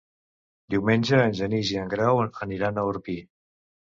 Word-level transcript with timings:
Diumenge 0.75 1.19
en 1.25 1.35
Genís 1.41 1.69
i 1.75 1.77
en 1.83 1.91
Grau 1.93 2.23
aniran 2.47 2.79
a 2.85 2.89
Orpí. 2.95 3.19